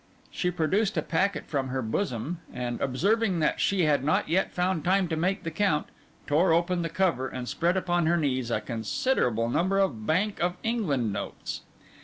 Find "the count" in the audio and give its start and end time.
5.43-5.89